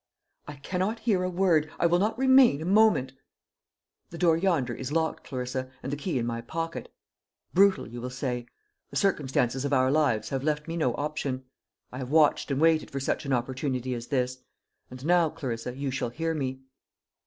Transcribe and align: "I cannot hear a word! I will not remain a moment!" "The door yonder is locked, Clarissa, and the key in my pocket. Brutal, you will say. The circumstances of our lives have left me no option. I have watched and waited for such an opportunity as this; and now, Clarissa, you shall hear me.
"I 0.47 0.55
cannot 0.55 1.01
hear 1.01 1.21
a 1.21 1.29
word! 1.29 1.71
I 1.77 1.85
will 1.85 1.99
not 1.99 2.17
remain 2.17 2.59
a 2.59 2.65
moment!" 2.65 3.13
"The 4.09 4.17
door 4.17 4.35
yonder 4.35 4.73
is 4.73 4.91
locked, 4.91 5.23
Clarissa, 5.23 5.69
and 5.83 5.91
the 5.93 5.95
key 5.95 6.17
in 6.17 6.25
my 6.25 6.41
pocket. 6.41 6.91
Brutal, 7.53 7.87
you 7.87 8.01
will 8.01 8.09
say. 8.09 8.47
The 8.89 8.95
circumstances 8.95 9.63
of 9.63 9.73
our 9.73 9.91
lives 9.91 10.29
have 10.29 10.43
left 10.43 10.67
me 10.67 10.75
no 10.75 10.95
option. 10.95 11.43
I 11.91 11.99
have 11.99 12.09
watched 12.09 12.49
and 12.49 12.59
waited 12.59 12.89
for 12.89 12.99
such 12.99 13.25
an 13.27 13.33
opportunity 13.33 13.93
as 13.93 14.07
this; 14.07 14.39
and 14.89 15.05
now, 15.05 15.29
Clarissa, 15.29 15.77
you 15.77 15.91
shall 15.91 16.09
hear 16.09 16.33
me. 16.33 16.61